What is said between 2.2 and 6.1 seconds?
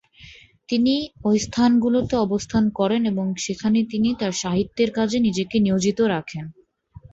অবস্থান করেন এবং সেখানে তিনি তার সাহিত্যের কাজে নিজেকে নিয়োজিত